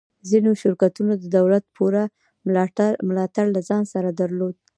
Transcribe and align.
ځینو 0.29 0.51
شرکتونو 0.61 1.13
د 1.17 1.23
دولت 1.37 1.63
پوره 1.75 2.03
ملاتړ 3.09 3.45
له 3.55 3.61
ځان 3.69 3.83
سره 3.93 4.09
درلود 4.21 4.55